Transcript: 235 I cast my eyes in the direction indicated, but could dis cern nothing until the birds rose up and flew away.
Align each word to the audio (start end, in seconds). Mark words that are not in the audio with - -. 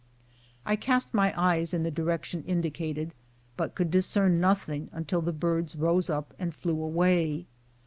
235 0.65 0.71
I 0.71 0.75
cast 0.83 1.13
my 1.13 1.33
eyes 1.39 1.73
in 1.75 1.83
the 1.83 1.91
direction 1.91 2.43
indicated, 2.47 3.13
but 3.55 3.75
could 3.75 3.91
dis 3.91 4.07
cern 4.11 4.39
nothing 4.39 4.89
until 4.91 5.21
the 5.21 5.31
birds 5.31 5.75
rose 5.75 6.09
up 6.09 6.33
and 6.39 6.55
flew 6.55 6.81
away. 6.81 7.45